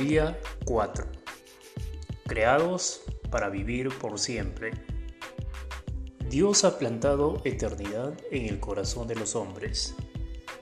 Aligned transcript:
Día 0.00 0.40
4. 0.64 1.04
Creados 2.26 3.02
para 3.30 3.50
vivir 3.50 3.90
por 3.98 4.18
siempre. 4.18 4.70
Dios 6.30 6.64
ha 6.64 6.78
plantado 6.78 7.42
eternidad 7.44 8.14
en 8.30 8.46
el 8.46 8.60
corazón 8.60 9.08
de 9.08 9.16
los 9.16 9.36
hombres. 9.36 9.94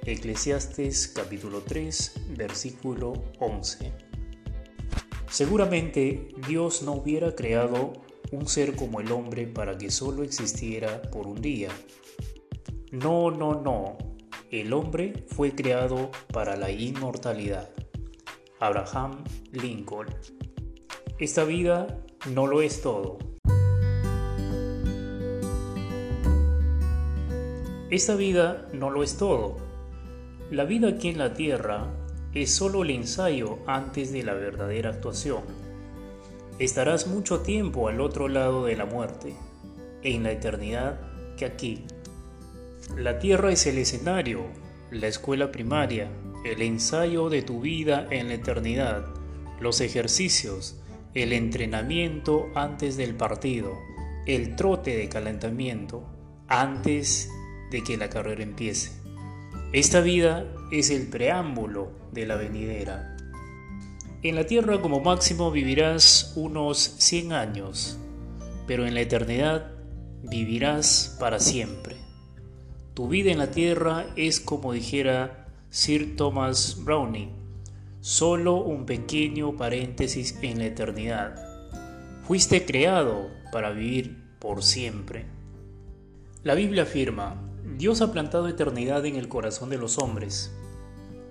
Eclesiastes 0.04 1.06
capítulo 1.06 1.60
3, 1.60 2.14
versículo 2.36 3.12
11. 3.38 3.92
Seguramente 5.30 6.30
Dios 6.48 6.82
no 6.82 6.94
hubiera 6.94 7.36
creado 7.36 7.92
un 8.32 8.48
ser 8.48 8.74
como 8.74 8.98
el 8.98 9.12
hombre 9.12 9.46
para 9.46 9.78
que 9.78 9.92
solo 9.92 10.24
existiera 10.24 11.00
por 11.12 11.28
un 11.28 11.40
día. 11.40 11.68
No, 12.90 13.30
no, 13.30 13.54
no. 13.54 13.98
El 14.50 14.72
hombre 14.72 15.26
fue 15.28 15.54
creado 15.54 16.10
para 16.32 16.56
la 16.56 16.72
inmortalidad. 16.72 17.70
Abraham 18.60 19.22
Lincoln. 19.52 20.08
Esta 21.18 21.44
vida 21.44 21.86
no 22.32 22.46
lo 22.46 22.60
es 22.60 22.82
todo. 22.82 23.18
Esta 27.90 28.16
vida 28.16 28.68
no 28.72 28.90
lo 28.90 29.02
es 29.02 29.16
todo. 29.16 29.56
La 30.50 30.64
vida 30.64 30.88
aquí 30.88 31.08
en 31.08 31.18
la 31.18 31.34
tierra 31.34 31.86
es 32.34 32.54
solo 32.54 32.82
el 32.82 32.90
ensayo 32.90 33.58
antes 33.66 34.12
de 34.12 34.24
la 34.24 34.34
verdadera 34.34 34.90
actuación. 34.90 35.42
Estarás 36.58 37.06
mucho 37.06 37.40
tiempo 37.40 37.88
al 37.88 38.00
otro 38.00 38.26
lado 38.26 38.64
de 38.64 38.76
la 38.76 38.84
muerte, 38.84 39.36
en 40.02 40.24
la 40.24 40.32
eternidad 40.32 41.00
que 41.36 41.44
aquí. 41.44 41.84
La 42.96 43.20
tierra 43.20 43.52
es 43.52 43.66
el 43.68 43.78
escenario, 43.78 44.40
la 44.90 45.06
escuela 45.06 45.52
primaria, 45.52 46.10
el 46.44 46.62
ensayo 46.62 47.28
de 47.28 47.42
tu 47.42 47.60
vida 47.60 48.06
en 48.10 48.28
la 48.28 48.34
eternidad, 48.34 49.06
los 49.60 49.80
ejercicios, 49.80 50.80
el 51.14 51.32
entrenamiento 51.32 52.48
antes 52.54 52.96
del 52.96 53.14
partido, 53.14 53.72
el 54.26 54.56
trote 54.56 54.96
de 54.96 55.08
calentamiento 55.08 56.04
antes 56.48 57.30
de 57.70 57.82
que 57.82 57.96
la 57.96 58.08
carrera 58.08 58.42
empiece. 58.42 58.92
Esta 59.72 60.00
vida 60.00 60.46
es 60.70 60.90
el 60.90 61.08
preámbulo 61.08 61.92
de 62.12 62.26
la 62.26 62.36
venidera. 62.36 63.16
En 64.22 64.34
la 64.34 64.46
tierra 64.46 64.80
como 64.80 65.00
máximo 65.00 65.50
vivirás 65.50 66.32
unos 66.36 66.78
100 66.98 67.32
años, 67.32 67.98
pero 68.66 68.86
en 68.86 68.94
la 68.94 69.00
eternidad 69.00 69.72
vivirás 70.22 71.16
para 71.20 71.38
siempre. 71.38 71.96
Tu 72.94 73.08
vida 73.08 73.30
en 73.30 73.38
la 73.38 73.50
tierra 73.50 74.06
es 74.16 74.40
como 74.40 74.72
dijera 74.72 75.47
Sir 75.70 76.16
Thomas 76.16 76.82
Browning, 76.82 77.28
solo 78.00 78.54
un 78.54 78.86
pequeño 78.86 79.54
paréntesis 79.54 80.34
en 80.40 80.60
la 80.60 80.64
eternidad. 80.64 81.34
Fuiste 82.26 82.64
creado 82.64 83.28
para 83.52 83.72
vivir 83.72 84.16
por 84.38 84.62
siempre. 84.62 85.26
La 86.42 86.54
Biblia 86.54 86.84
afirma, 86.84 87.36
Dios 87.76 88.00
ha 88.00 88.10
plantado 88.12 88.48
eternidad 88.48 89.04
en 89.04 89.16
el 89.16 89.28
corazón 89.28 89.68
de 89.68 89.76
los 89.76 89.98
hombres. 89.98 90.50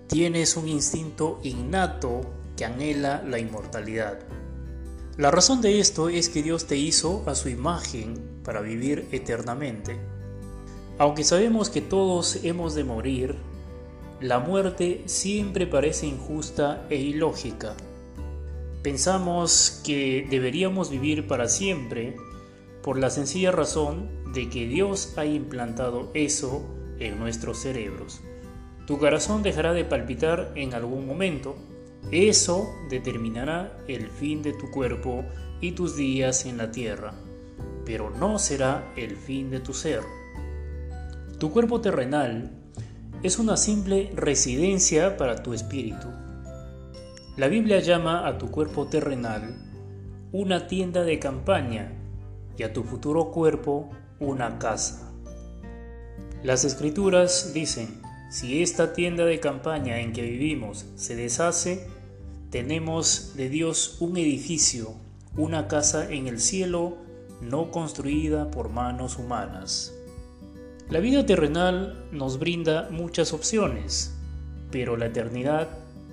Tienes 0.05 0.55
un 0.55 0.69
instinto 0.69 1.39
innato 1.41 2.21
que 2.55 2.65
anhela 2.65 3.23
la 3.23 3.39
inmortalidad. 3.39 4.19
La 5.17 5.31
razón 5.31 5.61
de 5.61 5.79
esto 5.79 6.09
es 6.09 6.29
que 6.29 6.43
Dios 6.43 6.67
te 6.67 6.77
hizo 6.77 7.23
a 7.25 7.33
su 7.33 7.49
imagen 7.49 8.39
para 8.43 8.61
vivir 8.61 9.07
eternamente. 9.11 9.97
Aunque 10.99 11.23
sabemos 11.23 11.71
que 11.71 11.81
todos 11.81 12.43
hemos 12.43 12.75
de 12.75 12.83
morir, 12.83 13.35
la 14.19 14.39
muerte 14.39 15.03
siempre 15.05 15.67
parece 15.67 16.07
injusta 16.07 16.87
e 16.89 16.95
ilógica. 16.95 17.75
Pensamos 18.81 19.81
que 19.85 20.25
deberíamos 20.29 20.89
vivir 20.89 21.27
para 21.27 21.47
siempre 21.47 22.15
por 22.81 22.97
la 22.97 23.09
sencilla 23.09 23.51
razón 23.51 24.09
de 24.33 24.49
que 24.49 24.67
Dios 24.67 25.13
ha 25.17 25.25
implantado 25.25 26.09
eso 26.13 26.65
en 26.99 27.19
nuestros 27.19 27.59
cerebros. 27.59 28.21
Tu 28.87 28.97
corazón 28.97 29.43
dejará 29.43 29.73
de 29.73 29.85
palpitar 29.85 30.51
en 30.55 30.73
algún 30.73 31.05
momento. 31.05 31.55
Eso 32.11 32.67
determinará 32.89 33.77
el 33.87 34.09
fin 34.09 34.41
de 34.41 34.53
tu 34.53 34.71
cuerpo 34.71 35.25
y 35.61 35.73
tus 35.73 35.95
días 35.95 36.45
en 36.45 36.57
la 36.57 36.71
tierra, 36.71 37.13
pero 37.85 38.09
no 38.09 38.39
será 38.39 38.93
el 38.95 39.15
fin 39.15 39.51
de 39.51 39.59
tu 39.59 39.73
ser. 39.73 40.01
Tu 41.37 41.51
cuerpo 41.51 41.81
terrenal 41.81 42.51
es 43.23 43.39
una 43.39 43.57
simple 43.57 44.11
residencia 44.15 45.17
para 45.17 45.41
tu 45.41 45.53
espíritu. 45.53 46.07
La 47.35 47.47
Biblia 47.47 47.79
llama 47.79 48.27
a 48.27 48.37
tu 48.37 48.51
cuerpo 48.51 48.87
terrenal 48.87 49.55
una 50.31 50.67
tienda 50.67 51.03
de 51.03 51.19
campaña 51.19 51.93
y 52.57 52.63
a 52.63 52.73
tu 52.73 52.83
futuro 52.83 53.31
cuerpo 53.31 53.89
una 54.19 54.59
casa. 54.59 55.11
Las 56.43 56.63
escrituras 56.63 57.53
dicen, 57.53 58.01
si 58.29 58.61
esta 58.61 58.93
tienda 58.93 59.25
de 59.25 59.39
campaña 59.39 59.99
en 59.99 60.13
que 60.13 60.21
vivimos 60.21 60.85
se 60.95 61.15
deshace, 61.15 61.87
tenemos 62.51 63.33
de 63.35 63.49
Dios 63.49 63.97
un 63.99 64.17
edificio, 64.17 64.93
una 65.35 65.67
casa 65.67 66.11
en 66.11 66.27
el 66.27 66.39
cielo 66.39 66.97
no 67.41 67.71
construida 67.71 68.51
por 68.51 68.69
manos 68.69 69.17
humanas. 69.17 69.96
La 70.89 71.01
vida 71.01 71.25
terrenal 71.25 72.07
nos 72.13 72.39
brinda 72.39 72.87
muchas 72.89 73.33
opciones, 73.33 74.15
pero 74.71 74.95
la 74.95 75.07
eternidad 75.07 75.67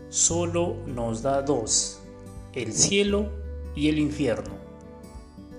solo 0.09 0.79
nos 0.89 1.23
da 1.23 1.43
dos, 1.43 2.01
el 2.55 2.73
cielo 2.73 3.31
y 3.77 3.89
el 3.89 4.01
infierno. 4.01 4.57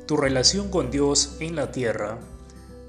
Tu 0.05 0.17
relación 0.17 0.69
con 0.69 0.91
Dios 0.91 1.37
en 1.39 1.55
la 1.55 1.71
tierra 1.71 2.19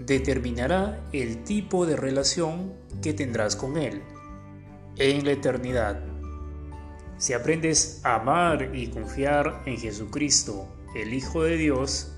determinará 0.00 1.00
el 1.12 1.44
tipo 1.44 1.87
de 1.87 1.94
relación 1.94 2.72
que 3.03 3.14
tendrás 3.14 3.54
con 3.54 3.76
Él 3.76 4.03
en 4.97 5.25
la 5.25 5.31
eternidad. 5.31 6.00
Si 7.19 7.34
aprendes 7.34 8.00
a 8.03 8.16
amar 8.16 8.75
y 8.75 8.88
confiar 8.88 9.62
en 9.64 9.76
Jesucristo, 9.76 10.66
el 10.97 11.14
Hijo 11.14 11.44
de 11.44 11.56
Dios, 11.56 12.10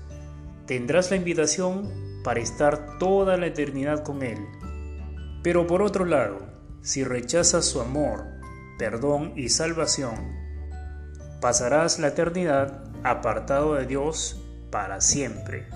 tendrás 0.65 1.11
la 1.11 1.17
invitación 1.17 2.08
para 2.23 2.39
estar 2.39 2.97
toda 2.97 3.37
la 3.37 3.47
eternidad 3.47 4.03
con 4.03 4.23
Él. 4.23 4.39
Pero 5.43 5.67
por 5.67 5.81
otro 5.81 6.05
lado, 6.05 6.39
si 6.81 7.03
rechazas 7.03 7.65
su 7.65 7.81
amor, 7.81 8.25
perdón 8.77 9.33
y 9.35 9.49
salvación, 9.49 10.15
pasarás 11.41 11.99
la 11.99 12.09
eternidad 12.09 12.83
apartado 13.03 13.75
de 13.75 13.85
Dios 13.85 14.41
para 14.71 15.01
siempre. 15.01 15.67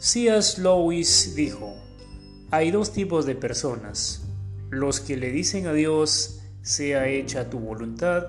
C.S. 0.00 0.60
Lewis 0.60 1.34
dijo, 1.34 1.74
hay 2.50 2.70
dos 2.70 2.92
tipos 2.92 3.26
de 3.26 3.34
personas, 3.34 4.26
los 4.70 5.00
que 5.00 5.16
le 5.16 5.30
dicen 5.30 5.66
a 5.66 5.72
Dios, 5.72 6.42
sea 6.62 7.08
hecha 7.08 7.50
tu 7.50 7.58
voluntad, 7.58 8.26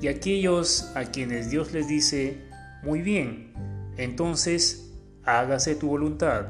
y 0.00 0.08
aquellos 0.08 0.90
a 0.94 1.04
quienes 1.06 1.50
Dios 1.50 1.72
les 1.72 1.88
dice, 1.88 2.42
muy 2.82 3.02
bien, 3.02 3.52
entonces 3.96 4.85
hágase 5.26 5.74
tu 5.74 5.88
voluntad. 5.88 6.46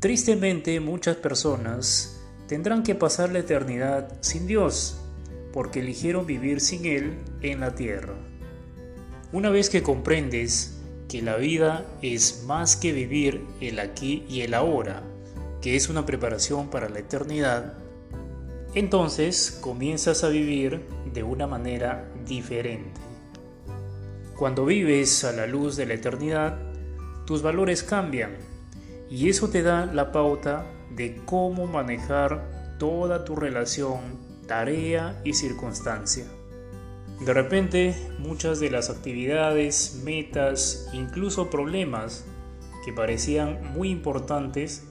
Tristemente 0.00 0.80
muchas 0.80 1.16
personas 1.16 2.20
tendrán 2.48 2.82
que 2.82 2.96
pasar 2.96 3.30
la 3.30 3.38
eternidad 3.38 4.18
sin 4.20 4.46
Dios, 4.46 4.98
porque 5.52 5.80
eligieron 5.80 6.26
vivir 6.26 6.60
sin 6.60 6.84
Él 6.84 7.18
en 7.40 7.60
la 7.60 7.74
tierra. 7.74 8.14
Una 9.32 9.50
vez 9.50 9.70
que 9.70 9.82
comprendes 9.82 10.76
que 11.08 11.22
la 11.22 11.36
vida 11.36 11.86
es 12.02 12.44
más 12.46 12.74
que 12.76 12.92
vivir 12.92 13.46
el 13.60 13.78
aquí 13.78 14.26
y 14.28 14.40
el 14.40 14.54
ahora, 14.54 15.02
que 15.60 15.76
es 15.76 15.88
una 15.88 16.04
preparación 16.04 16.68
para 16.68 16.88
la 16.88 16.98
eternidad, 16.98 17.74
entonces 18.74 19.58
comienzas 19.60 20.24
a 20.24 20.28
vivir 20.28 20.80
de 21.12 21.22
una 21.22 21.46
manera 21.46 22.10
diferente. 22.26 23.00
Cuando 24.36 24.64
vives 24.64 25.22
a 25.24 25.32
la 25.32 25.46
luz 25.46 25.76
de 25.76 25.86
la 25.86 25.94
eternidad, 25.94 26.71
tus 27.32 27.40
valores 27.40 27.82
cambian 27.82 28.36
y 29.08 29.30
eso 29.30 29.48
te 29.48 29.62
da 29.62 29.86
la 29.86 30.12
pauta 30.12 30.66
de 30.94 31.16
cómo 31.24 31.66
manejar 31.66 32.76
toda 32.78 33.24
tu 33.24 33.36
relación, 33.36 34.00
tarea 34.46 35.18
y 35.24 35.32
circunstancia. 35.32 36.26
De 37.24 37.32
repente, 37.32 37.96
muchas 38.18 38.60
de 38.60 38.70
las 38.70 38.90
actividades, 38.90 40.02
metas, 40.04 40.90
incluso 40.92 41.48
problemas 41.48 42.26
que 42.84 42.92
parecían 42.92 43.72
muy 43.72 43.88
importantes, 43.88 44.86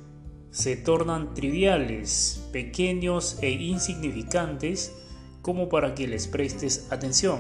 se 0.49 0.75
tornan 0.75 1.35
triviales, 1.35 2.49
pequeños 2.51 3.37
e 3.43 3.51
insignificantes 3.51 4.95
como 5.43 5.69
para 5.69 5.93
que 5.93 6.07
les 6.07 6.25
prestes 6.25 6.87
atención. 6.89 7.37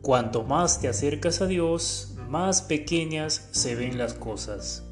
Cuanto 0.00 0.44
más 0.44 0.80
te 0.80 0.88
acercas 0.88 1.42
a 1.42 1.46
Dios, 1.46 2.11
más 2.32 2.62
pequeñas 2.62 3.46
se 3.50 3.74
ven 3.74 3.98
las 3.98 4.14
cosas. 4.14 4.84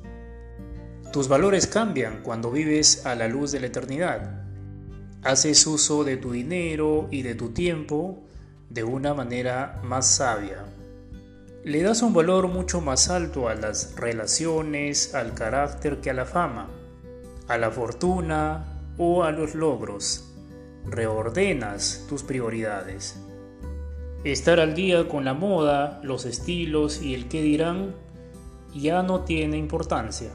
Tus 1.10 1.26
valores 1.26 1.66
cambian 1.66 2.22
cuando 2.22 2.50
vives 2.50 3.06
a 3.06 3.14
la 3.14 3.28
luz 3.28 3.50
de 3.50 3.60
la 3.60 3.68
eternidad. 3.68 4.44
Haces 5.22 5.66
uso 5.66 6.04
de 6.04 6.18
tu 6.18 6.32
dinero 6.32 7.08
y 7.10 7.22
de 7.22 7.34
tu 7.34 7.48
tiempo 7.48 8.18
de 8.68 8.84
una 8.84 9.14
manera 9.14 9.80
más 9.82 10.06
sabia. 10.16 10.66
Le 11.64 11.82
das 11.82 12.02
un 12.02 12.12
valor 12.12 12.48
mucho 12.48 12.82
más 12.82 13.08
alto 13.08 13.48
a 13.48 13.54
las 13.54 13.96
relaciones, 13.96 15.14
al 15.14 15.32
carácter 15.32 16.02
que 16.02 16.10
a 16.10 16.14
la 16.14 16.26
fama, 16.26 16.68
a 17.48 17.56
la 17.56 17.70
fortuna 17.70 18.82
o 18.98 19.24
a 19.24 19.32
los 19.32 19.54
logros. 19.54 20.30
Reordenas 20.84 22.04
tus 22.06 22.22
prioridades. 22.22 23.16
Estar 24.24 24.60
al 24.60 24.74
día 24.74 25.08
con 25.08 25.24
la 25.24 25.32
moda, 25.32 25.98
los 26.02 26.26
estilos 26.26 27.00
y 27.00 27.14
el 27.14 27.28
qué 27.28 27.40
dirán 27.40 27.94
ya 28.74 29.02
no 29.02 29.20
tiene 29.20 29.56
importancia. 29.56 30.28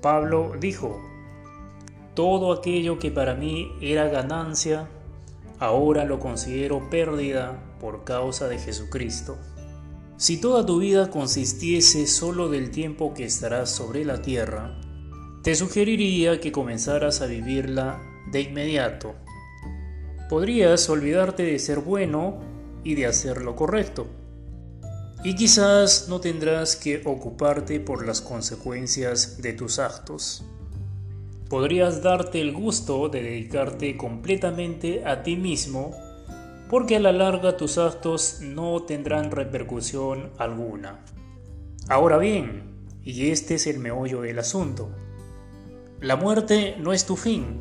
Pablo 0.00 0.52
dijo, 0.58 0.98
todo 2.14 2.52
aquello 2.52 2.98
que 2.98 3.10
para 3.10 3.34
mí 3.34 3.72
era 3.82 4.08
ganancia, 4.08 4.88
ahora 5.58 6.04
lo 6.04 6.18
considero 6.20 6.88
pérdida 6.88 7.62
por 7.80 8.04
causa 8.04 8.48
de 8.48 8.58
Jesucristo. 8.58 9.36
Si 10.16 10.40
toda 10.40 10.64
tu 10.64 10.78
vida 10.78 11.10
consistiese 11.10 12.06
solo 12.06 12.48
del 12.48 12.70
tiempo 12.70 13.12
que 13.12 13.24
estarás 13.24 13.70
sobre 13.70 14.06
la 14.06 14.22
tierra, 14.22 14.80
te 15.42 15.54
sugeriría 15.54 16.40
que 16.40 16.50
comenzaras 16.50 17.20
a 17.20 17.26
vivirla 17.26 18.00
de 18.32 18.40
inmediato. 18.40 19.14
Podrías 20.28 20.88
olvidarte 20.88 21.42
de 21.42 21.58
ser 21.58 21.80
bueno 21.80 22.38
y 22.84 22.94
de 22.94 23.06
hacer 23.06 23.42
lo 23.42 23.56
correcto. 23.56 24.06
Y 25.24 25.34
quizás 25.34 26.08
no 26.08 26.20
tendrás 26.20 26.76
que 26.76 27.02
ocuparte 27.04 27.80
por 27.80 28.06
las 28.06 28.20
consecuencias 28.20 29.42
de 29.42 29.52
tus 29.52 29.78
actos 29.78 30.44
podrías 31.48 32.02
darte 32.02 32.40
el 32.40 32.52
gusto 32.52 33.08
de 33.08 33.22
dedicarte 33.22 33.96
completamente 33.96 35.06
a 35.06 35.22
ti 35.22 35.36
mismo 35.36 35.94
porque 36.68 36.96
a 36.96 37.00
la 37.00 37.12
larga 37.12 37.56
tus 37.56 37.78
actos 37.78 38.40
no 38.42 38.82
tendrán 38.82 39.30
repercusión 39.30 40.30
alguna. 40.36 41.00
Ahora 41.88 42.18
bien, 42.18 42.74
y 43.02 43.30
este 43.30 43.54
es 43.54 43.66
el 43.66 43.78
meollo 43.78 44.20
del 44.20 44.38
asunto, 44.38 44.90
la 46.00 46.16
muerte 46.16 46.76
no 46.78 46.92
es 46.92 47.06
tu 47.06 47.16
fin, 47.16 47.60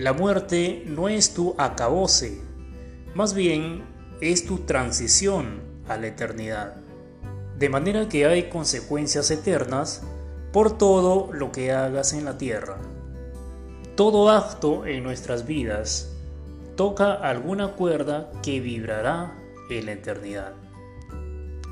la 0.00 0.14
muerte 0.14 0.82
no 0.86 1.10
es 1.10 1.34
tu 1.34 1.54
acabose, 1.58 2.40
más 3.14 3.34
bien 3.34 3.82
es 4.22 4.46
tu 4.46 4.60
transición 4.60 5.60
a 5.88 5.98
la 5.98 6.06
eternidad. 6.06 6.76
De 7.58 7.68
manera 7.68 8.08
que 8.08 8.24
hay 8.24 8.44
consecuencias 8.44 9.30
eternas 9.30 10.02
por 10.54 10.78
todo 10.78 11.30
lo 11.34 11.52
que 11.52 11.72
hagas 11.72 12.14
en 12.14 12.24
la 12.24 12.38
tierra. 12.38 12.78
Todo 13.94 14.30
acto 14.30 14.86
en 14.86 15.04
nuestras 15.04 15.46
vidas 15.46 16.16
toca 16.76 17.12
alguna 17.12 17.72
cuerda 17.72 18.32
que 18.42 18.58
vibrará 18.58 19.34
en 19.68 19.84
la 19.84 19.92
eternidad. 19.92 20.54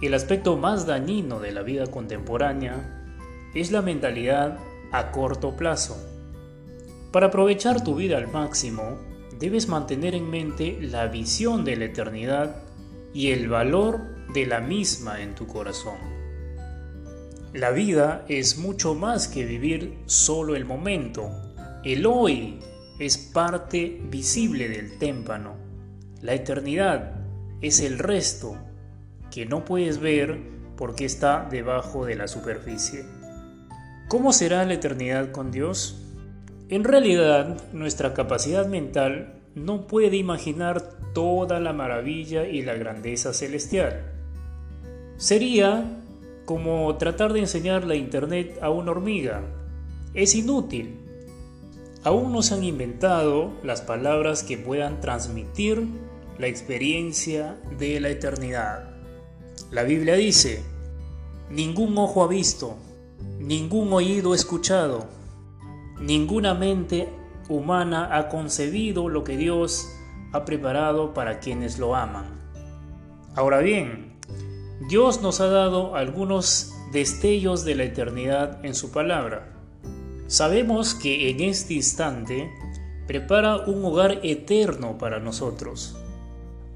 El 0.03 0.13
aspecto 0.13 0.59
más 0.59 0.85
dañino 0.85 1.41
de 1.41 1.53
la 1.53 1.63
vida 1.63 1.87
contemporánea 1.87 3.09
es 3.55 3.73
la 3.73 3.81
mentalidad 3.81 4.59
a 4.93 5.13
corto 5.13 5.57
plazo. 5.57 5.97
Para 7.12 7.28
aprovechar 7.28 7.82
tu 7.82 7.94
vida 7.94 8.19
al 8.19 8.28
máximo, 8.28 8.99
debes 9.38 9.69
mantener 9.69 10.14
en 10.14 10.28
mente 10.31 10.78
la 10.81 11.06
visión 11.06 11.64
de 11.64 11.76
la 11.76 11.87
eternidad 11.87 12.62
y 13.14 13.31
el 13.31 13.49
valor 13.49 14.00
de 14.34 14.46
la 14.46 14.60
misma 14.60 15.22
en 15.22 15.34
tu 15.34 15.46
corazón. 15.46 15.96
La 17.55 17.70
vida 17.70 18.26
es 18.28 18.58
mucho 18.58 18.94
más 18.94 19.26
que 19.26 19.46
vivir 19.46 19.99
solo 20.05 20.55
el 20.55 20.66
momento. 20.66 21.31
El 21.82 22.05
hoy 22.05 22.58
es 22.99 23.16
parte 23.16 24.00
visible 24.10 24.69
del 24.69 24.99
témpano. 24.99 25.56
La 26.20 26.34
eternidad 26.34 27.14
es 27.62 27.81
el 27.81 27.99
resto 27.99 28.56
que 29.31 29.46
no 29.46 29.64
puedes 29.64 29.99
ver 29.99 30.38
porque 30.76 31.06
está 31.06 31.49
debajo 31.50 32.05
de 32.05 32.16
la 32.16 32.28
superficie. 32.28 33.06
¿Cómo 34.08 34.32
será 34.32 34.64
la 34.66 34.75
eternidad 34.75 35.32
con 35.32 35.50
Dios? 35.50 36.07
En 36.70 36.85
realidad, 36.85 37.56
nuestra 37.73 38.12
capacidad 38.12 38.67
mental 38.67 39.41
no 39.55 39.87
puede 39.87 40.17
imaginar 40.17 40.82
toda 41.15 41.61
la 41.61 41.73
maravilla 41.73 42.47
y 42.47 42.61
la 42.61 42.75
grandeza 42.75 43.32
celestial. 43.32 44.03
Sería 45.17 46.03
como 46.44 46.94
tratar 46.97 47.32
de 47.32 47.41
enseñar 47.41 47.87
la 47.87 47.94
Internet 47.94 48.59
a 48.61 48.69
una 48.69 48.91
hormiga. 48.91 49.43
Es 50.12 50.35
inútil. 50.35 51.00
Aún 52.05 52.32
no 52.32 52.43
se 52.43 52.55
han 52.55 52.65
inventado 52.65 53.50
las 53.62 53.81
palabras 53.81 54.43
que 54.43 54.59
puedan 54.59 55.00
transmitir 55.00 55.87
la 56.38 56.49
experiencia 56.49 57.56
de 57.79 57.99
la 57.99 58.11
eternidad. 58.11 58.91
La 59.70 59.85
Biblia 59.85 60.17
dice, 60.17 60.62
ningún 61.50 61.97
ojo 61.97 62.23
ha 62.23 62.29
visto, 62.29 62.76
ningún 63.38 63.91
oído 63.93 64.32
ha 64.32 64.37
escuchado, 64.37 65.18
ninguna 66.00 66.55
mente 66.55 67.09
humana 67.49 68.17
ha 68.17 68.29
concebido 68.29 69.09
lo 69.09 69.25
que 69.25 69.37
Dios 69.37 69.89
ha 70.33 70.45
preparado 70.45 71.15
para 71.15 71.41
quienes 71.41 71.79
lo 71.79 71.95
aman. 71.97 72.27
Ahora 73.35 73.59
bien, 73.61 74.12
Dios 74.89 75.23
nos 75.23 75.41
ha 75.41 75.49
dado 75.49 75.97
algunos 75.97 76.75
destellos 76.93 77.65
de 77.65 77.75
la 77.75 77.85
eternidad 77.85 78.65
en 78.65 78.75
su 78.75 78.91
palabra. 78.91 79.53
Sabemos 80.27 80.95
que 80.95 81.31
en 81.31 81.41
este 81.41 81.75
instante 81.75 82.51
prepara 83.06 83.56
un 83.67 83.85
hogar 83.85 84.21
eterno 84.23 84.99
para 84.99 85.19
nosotros. 85.19 85.97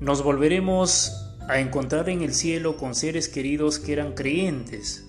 Nos 0.01 0.23
volveremos 0.23 1.13
a 1.49 1.59
encontrar 1.59 2.09
en 2.09 2.23
el 2.23 2.35
cielo 2.35 2.77
con 2.77 2.95
seres 2.95 3.29
queridos 3.29 3.79
que 3.79 3.93
eran 3.93 4.15
creyentes. 4.15 5.07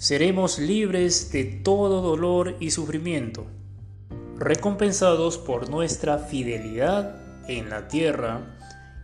Seremos 0.00 0.58
libres 0.58 1.30
de 1.30 1.44
todo 1.44 2.00
dolor 2.00 2.56
y 2.58 2.70
sufrimiento, 2.70 3.44
recompensados 4.38 5.36
por 5.36 5.68
nuestra 5.68 6.16
fidelidad 6.16 7.20
en 7.50 7.68
la 7.68 7.86
tierra 7.86 8.56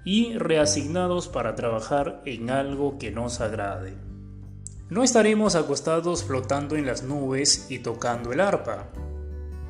y 0.07 0.39
reasignados 0.39 1.29
para 1.29 1.55
trabajar 1.55 2.23
en 2.25 2.49
algo 2.49 2.97
que 2.97 3.11
nos 3.11 3.43
agrade. 3.43 3.93
No 4.89 5.03
estaremos 5.03 5.55
acostados 5.55 6.25
flotando 6.25 6.77
en 6.77 6.87
las 6.87 7.03
nubes 7.03 7.67
y 7.69 7.81
tocando 7.81 8.33
el 8.33 8.41
arpa. 8.41 8.89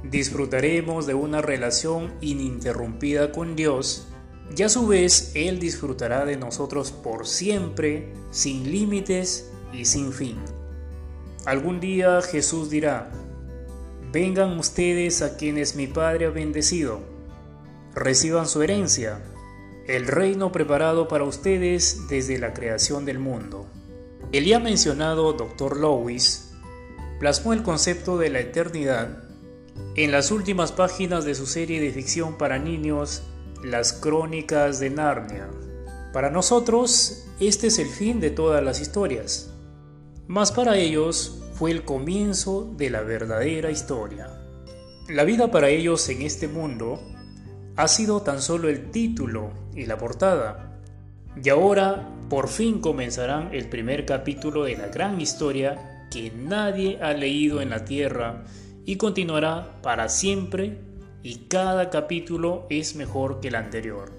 Disfrutaremos 0.04 1.08
de 1.08 1.14
una 1.14 1.42
relación 1.42 2.14
ininterrumpida 2.20 3.32
con 3.32 3.56
Dios 3.56 4.06
y 4.56 4.62
a 4.62 4.68
su 4.68 4.86
vez 4.86 5.32
Él 5.34 5.58
disfrutará 5.58 6.24
de 6.24 6.36
nosotros 6.36 6.92
por 6.92 7.26
siempre, 7.26 8.14
sin 8.30 8.70
límites 8.70 9.50
y 9.72 9.86
sin 9.86 10.12
fin. 10.12 10.36
Algún 11.46 11.78
día 11.78 12.20
Jesús 12.22 12.70
dirá, 12.70 13.08
vengan 14.12 14.58
ustedes 14.58 15.22
a 15.22 15.36
quienes 15.36 15.76
mi 15.76 15.86
Padre 15.86 16.26
ha 16.26 16.30
bendecido, 16.30 16.98
reciban 17.94 18.48
su 18.48 18.62
herencia 18.62 19.22
el 19.86 20.08
reino 20.08 20.50
preparado 20.50 21.06
para 21.06 21.22
ustedes 21.22 22.08
desde 22.08 22.38
la 22.38 22.52
creación 22.52 23.04
del 23.04 23.20
mundo. 23.20 23.66
El 24.32 24.44
ya 24.44 24.58
mencionado 24.58 25.32
Dr. 25.34 25.78
Lewis 25.78 26.50
plasmó 27.20 27.52
el 27.52 27.62
concepto 27.62 28.18
de 28.18 28.30
la 28.30 28.40
eternidad 28.40 29.22
en 29.94 30.10
las 30.10 30.32
últimas 30.32 30.72
páginas 30.72 31.24
de 31.24 31.36
su 31.36 31.46
serie 31.46 31.80
de 31.80 31.92
ficción 31.92 32.38
para 32.38 32.58
niños, 32.58 33.22
Las 33.62 33.92
Crónicas 33.92 34.80
de 34.80 34.90
Narnia. 34.90 35.48
Para 36.12 36.28
nosotros, 36.30 37.24
este 37.38 37.68
es 37.68 37.78
el 37.78 37.88
fin 37.88 38.18
de 38.18 38.30
todas 38.30 38.64
las 38.64 38.80
historias, 38.80 39.52
mas 40.28 40.52
para 40.52 40.76
ellos 40.76 41.42
fue 41.54 41.70
el 41.70 41.84
comienzo 41.84 42.72
de 42.76 42.90
la 42.90 43.02
verdadera 43.02 43.70
historia. 43.70 44.28
La 45.08 45.24
vida 45.24 45.50
para 45.50 45.68
ellos 45.68 46.08
en 46.08 46.22
este 46.22 46.48
mundo 46.48 47.00
ha 47.76 47.88
sido 47.88 48.22
tan 48.22 48.42
solo 48.42 48.68
el 48.68 48.90
título 48.90 49.50
y 49.74 49.86
la 49.86 49.98
portada. 49.98 50.80
Y 51.42 51.48
ahora 51.48 52.08
por 52.28 52.48
fin 52.48 52.80
comenzarán 52.80 53.54
el 53.54 53.68
primer 53.68 54.04
capítulo 54.04 54.64
de 54.64 54.76
la 54.76 54.88
gran 54.88 55.20
historia 55.20 56.08
que 56.10 56.32
nadie 56.32 56.98
ha 57.00 57.12
leído 57.12 57.60
en 57.60 57.70
la 57.70 57.84
Tierra 57.84 58.44
y 58.84 58.96
continuará 58.96 59.80
para 59.82 60.08
siempre 60.08 60.78
y 61.22 61.46
cada 61.48 61.90
capítulo 61.90 62.66
es 62.70 62.96
mejor 62.96 63.40
que 63.40 63.48
el 63.48 63.54
anterior. 63.54 64.12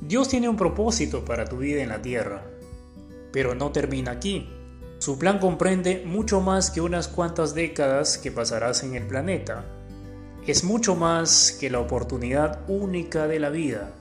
Dios 0.00 0.28
tiene 0.28 0.48
un 0.48 0.56
propósito 0.56 1.24
para 1.24 1.44
tu 1.44 1.58
vida 1.58 1.82
en 1.82 1.88
la 1.88 2.02
Tierra, 2.02 2.44
pero 3.32 3.54
no 3.54 3.72
termina 3.72 4.12
aquí. 4.12 4.48
Su 5.08 5.18
plan 5.18 5.38
comprende 5.38 6.02
mucho 6.04 6.42
más 6.42 6.70
que 6.70 6.82
unas 6.82 7.08
cuantas 7.08 7.54
décadas 7.54 8.18
que 8.18 8.30
pasarás 8.30 8.82
en 8.82 8.94
el 8.94 9.06
planeta 9.06 9.64
es 10.46 10.64
mucho 10.64 10.96
más 10.96 11.56
que 11.58 11.70
la 11.70 11.80
oportunidad 11.80 12.68
única 12.68 13.26
de 13.26 13.40
la 13.40 13.48
vida. 13.48 13.94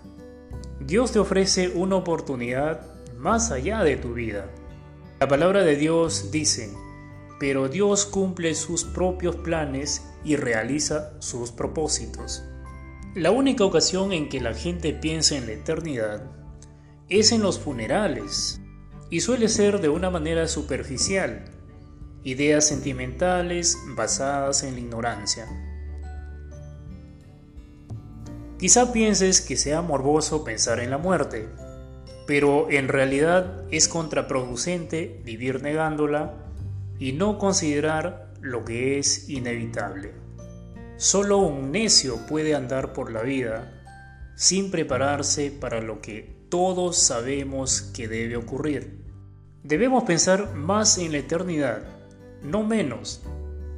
Dios 0.81 1.13
te 1.13 1.19
ofrece 1.19 1.69
una 1.69 1.95
oportunidad 1.95 2.81
más 3.15 3.51
allá 3.51 3.85
de 3.85 3.95
tu 3.95 4.15
vida. 4.15 4.51
La 5.21 5.29
palabra 5.29 5.63
de 5.63 5.77
Dios 5.77 6.29
dice, 6.29 6.73
pero 7.39 7.69
Dios 7.69 8.05
cumple 8.05 8.53
sus 8.53 8.83
propios 8.83 9.37
planes 9.37 10.05
y 10.25 10.35
realiza 10.35 11.13
sus 11.21 11.51
propósitos. 11.51 12.43
La 13.15 13.31
única 13.31 13.63
ocasión 13.63 14.11
en 14.11 14.27
que 14.27 14.41
la 14.41 14.53
gente 14.53 14.91
piensa 14.91 15.37
en 15.37 15.45
la 15.45 15.53
eternidad 15.53 16.29
es 17.07 17.31
en 17.31 17.41
los 17.43 17.59
funerales 17.59 18.59
y 19.09 19.21
suele 19.21 19.47
ser 19.47 19.79
de 19.79 19.89
una 19.89 20.09
manera 20.09 20.47
superficial, 20.47 21.45
ideas 22.23 22.67
sentimentales 22.67 23.77
basadas 23.95 24.63
en 24.63 24.73
la 24.73 24.79
ignorancia. 24.79 25.47
Quizá 28.59 28.91
pienses 28.91 29.41
que 29.41 29.55
sea 29.55 29.81
morboso 29.81 30.43
pensar 30.43 30.79
en 30.79 30.89
la 30.89 30.97
muerte, 30.97 31.47
pero 32.25 32.69
en 32.69 32.87
realidad 32.87 33.63
es 33.71 33.87
contraproducente 33.87 35.21
vivir 35.23 35.61
negándola 35.61 36.33
y 36.99 37.13
no 37.13 37.37
considerar 37.37 38.33
lo 38.41 38.65
que 38.65 38.97
es 38.99 39.29
inevitable. 39.29 40.13
Solo 40.97 41.37
un 41.37 41.71
necio 41.71 42.17
puede 42.27 42.55
andar 42.55 42.93
por 42.93 43.11
la 43.11 43.21
vida 43.21 43.73
sin 44.35 44.71
prepararse 44.71 45.51
para 45.51 45.81
lo 45.81 46.01
que 46.01 46.37
todos 46.49 46.97
sabemos 46.97 47.81
que 47.81 48.07
debe 48.07 48.37
ocurrir. 48.37 48.96
Debemos 49.63 50.03
pensar 50.03 50.55
más 50.55 50.97
en 50.97 51.11
la 51.11 51.17
eternidad, 51.17 51.83
no 52.43 52.63
menos. 52.63 53.23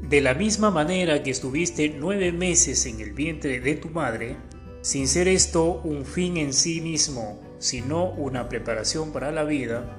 De 0.01 0.21
la 0.21 0.33
misma 0.33 0.71
manera 0.71 1.23
que 1.23 1.31
estuviste 1.31 1.95
nueve 1.97 2.31
meses 2.31 2.85
en 2.85 2.99
el 2.99 3.13
vientre 3.13 3.59
de 3.59 3.75
tu 3.75 3.89
madre, 3.89 4.37
sin 4.81 5.07
ser 5.07 5.27
esto 5.27 5.81
un 5.83 6.05
fin 6.05 6.37
en 6.37 6.53
sí 6.53 6.81
mismo, 6.81 7.41
sino 7.59 8.11
una 8.11 8.47
preparación 8.49 9.11
para 9.11 9.31
la 9.31 9.43
vida, 9.43 9.97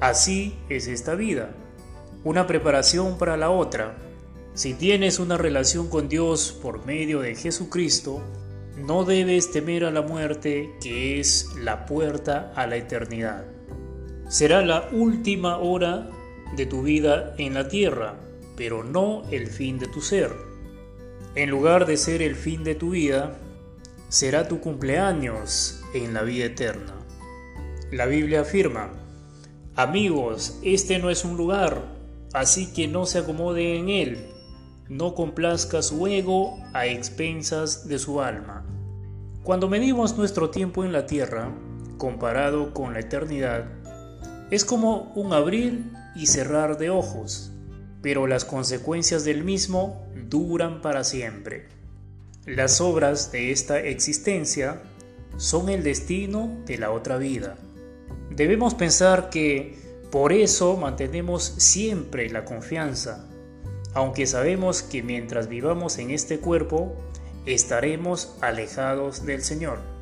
así 0.00 0.56
es 0.68 0.86
esta 0.86 1.14
vida, 1.14 1.50
una 2.22 2.46
preparación 2.46 3.18
para 3.18 3.36
la 3.36 3.50
otra. 3.50 3.96
Si 4.54 4.74
tienes 4.74 5.18
una 5.18 5.36
relación 5.36 5.88
con 5.88 6.08
Dios 6.08 6.56
por 6.62 6.86
medio 6.86 7.20
de 7.20 7.34
Jesucristo, 7.34 8.22
no 8.76 9.04
debes 9.04 9.50
temer 9.50 9.84
a 9.84 9.90
la 9.90 10.02
muerte 10.02 10.70
que 10.80 11.18
es 11.18 11.48
la 11.58 11.86
puerta 11.86 12.52
a 12.54 12.66
la 12.66 12.76
eternidad. 12.76 13.55
Será 14.28 14.60
la 14.66 14.88
última 14.90 15.58
hora 15.58 16.10
de 16.56 16.66
tu 16.66 16.82
vida 16.82 17.34
en 17.38 17.54
la 17.54 17.68
tierra, 17.68 18.16
pero 18.56 18.82
no 18.82 19.22
el 19.30 19.46
fin 19.46 19.78
de 19.78 19.86
tu 19.86 20.00
ser. 20.00 20.32
En 21.36 21.48
lugar 21.48 21.86
de 21.86 21.96
ser 21.96 22.22
el 22.22 22.34
fin 22.34 22.64
de 22.64 22.74
tu 22.74 22.90
vida, 22.90 23.38
será 24.08 24.48
tu 24.48 24.60
cumpleaños 24.60 25.80
en 25.94 26.12
la 26.12 26.22
vida 26.22 26.46
eterna. 26.46 26.94
La 27.92 28.06
Biblia 28.06 28.40
afirma, 28.40 28.90
amigos, 29.76 30.58
este 30.64 30.98
no 30.98 31.08
es 31.08 31.24
un 31.24 31.36
lugar, 31.36 31.82
así 32.32 32.72
que 32.72 32.88
no 32.88 33.06
se 33.06 33.20
acomode 33.20 33.78
en 33.78 33.88
él, 33.90 34.26
no 34.88 35.14
complazca 35.14 35.82
su 35.82 36.04
ego 36.08 36.58
a 36.72 36.86
expensas 36.86 37.86
de 37.86 38.00
su 38.00 38.20
alma. 38.20 38.66
Cuando 39.44 39.68
medimos 39.68 40.16
nuestro 40.18 40.50
tiempo 40.50 40.84
en 40.84 40.92
la 40.92 41.06
tierra, 41.06 41.54
comparado 41.96 42.74
con 42.74 42.92
la 42.92 43.00
eternidad, 43.00 43.75
es 44.50 44.64
como 44.64 45.12
un 45.14 45.32
abrir 45.32 45.84
y 46.14 46.26
cerrar 46.26 46.78
de 46.78 46.90
ojos, 46.90 47.52
pero 48.02 48.26
las 48.26 48.44
consecuencias 48.44 49.24
del 49.24 49.42
mismo 49.44 50.06
duran 50.28 50.80
para 50.82 51.04
siempre. 51.04 51.66
Las 52.44 52.80
obras 52.80 53.32
de 53.32 53.50
esta 53.50 53.80
existencia 53.80 54.82
son 55.36 55.68
el 55.68 55.82
destino 55.82 56.62
de 56.64 56.78
la 56.78 56.92
otra 56.92 57.18
vida. 57.18 57.56
Debemos 58.30 58.74
pensar 58.74 59.30
que 59.30 59.78
por 60.12 60.32
eso 60.32 60.76
mantenemos 60.76 61.42
siempre 61.42 62.30
la 62.30 62.44
confianza, 62.44 63.26
aunque 63.94 64.26
sabemos 64.26 64.82
que 64.82 65.02
mientras 65.02 65.48
vivamos 65.48 65.98
en 65.98 66.10
este 66.10 66.38
cuerpo, 66.38 66.94
estaremos 67.46 68.36
alejados 68.40 69.24
del 69.24 69.42
Señor. 69.42 69.95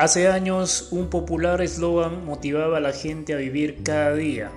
Hace 0.00 0.28
años 0.28 0.88
un 0.92 1.10
popular 1.10 1.60
eslogan 1.60 2.24
motivaba 2.24 2.78
a 2.78 2.80
la 2.80 2.94
gente 2.94 3.34
a 3.34 3.36
vivir 3.36 3.82
cada 3.82 4.14
día. 4.14 4.50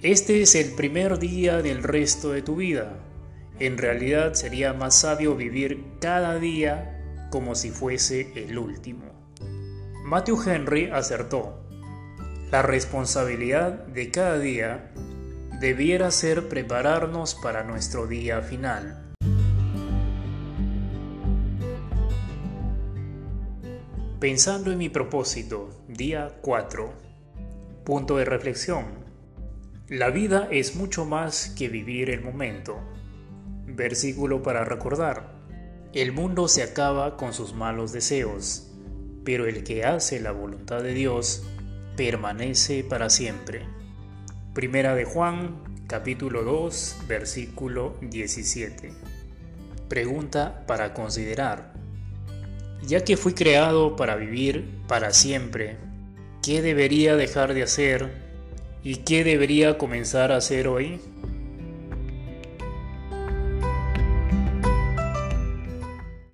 Este 0.00 0.42
es 0.42 0.54
el 0.54 0.76
primer 0.76 1.18
día 1.18 1.60
del 1.60 1.82
resto 1.82 2.30
de 2.30 2.40
tu 2.40 2.54
vida. 2.54 3.00
En 3.58 3.78
realidad 3.78 4.34
sería 4.34 4.72
más 4.72 5.00
sabio 5.00 5.34
vivir 5.34 5.84
cada 6.00 6.38
día 6.38 7.26
como 7.32 7.56
si 7.56 7.72
fuese 7.72 8.30
el 8.36 8.56
último. 8.56 9.06
Matthew 10.04 10.40
Henry 10.46 10.86
acertó. 10.86 11.58
La 12.52 12.62
responsabilidad 12.62 13.72
de 13.72 14.12
cada 14.12 14.38
día 14.38 14.92
debiera 15.60 16.12
ser 16.12 16.48
prepararnos 16.48 17.34
para 17.34 17.64
nuestro 17.64 18.06
día 18.06 18.40
final. 18.40 19.13
Pensando 24.24 24.72
en 24.72 24.78
mi 24.78 24.88
propósito, 24.88 25.68
día 25.86 26.38
4. 26.40 26.94
Punto 27.84 28.16
de 28.16 28.24
reflexión. 28.24 28.86
La 29.86 30.08
vida 30.08 30.48
es 30.50 30.76
mucho 30.76 31.04
más 31.04 31.50
que 31.50 31.68
vivir 31.68 32.08
el 32.08 32.22
momento. 32.22 32.80
Versículo 33.66 34.42
para 34.42 34.64
recordar. 34.64 35.34
El 35.92 36.12
mundo 36.12 36.48
se 36.48 36.62
acaba 36.62 37.18
con 37.18 37.34
sus 37.34 37.52
malos 37.52 37.92
deseos, 37.92 38.72
pero 39.26 39.44
el 39.44 39.62
que 39.62 39.84
hace 39.84 40.18
la 40.20 40.32
voluntad 40.32 40.82
de 40.82 40.94
Dios 40.94 41.46
permanece 41.94 42.82
para 42.82 43.10
siempre. 43.10 43.66
Primera 44.54 44.94
de 44.94 45.04
Juan, 45.04 45.84
capítulo 45.86 46.44
2, 46.44 47.00
versículo 47.06 47.98
17. 48.00 48.90
Pregunta 49.90 50.64
para 50.66 50.94
considerar. 50.94 51.83
Ya 52.86 53.02
que 53.02 53.16
fui 53.16 53.32
creado 53.32 53.96
para 53.96 54.14
vivir 54.16 54.68
para 54.86 55.12
siempre, 55.12 55.78
¿qué 56.42 56.60
debería 56.60 57.16
dejar 57.16 57.54
de 57.54 57.62
hacer 57.62 58.10
y 58.82 58.96
qué 58.96 59.24
debería 59.24 59.78
comenzar 59.78 60.32
a 60.32 60.36
hacer 60.36 60.68
hoy? 60.68 61.00